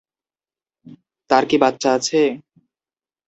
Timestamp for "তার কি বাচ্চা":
1.29-1.89